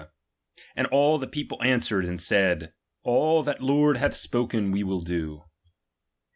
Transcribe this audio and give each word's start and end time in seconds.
And 0.75 0.87
all 0.87 1.19
the 1.19 1.27
people 1.27 1.61
an 1.61 1.79
swered, 1.79 2.07
and 2.07 2.19
said: 2.19 2.73
All 3.03 3.43
that 3.43 3.59
the 3.59 3.65
Lord 3.65 3.97
hath 3.97 4.15
spohen 4.15 4.71
we 4.71 4.81
will 4.83 5.01
do. 5.01 5.43